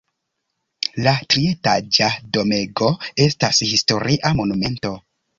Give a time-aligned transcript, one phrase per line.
[1.07, 2.07] La trietaĝa
[2.37, 2.89] domego
[3.27, 4.91] estas historia monumento.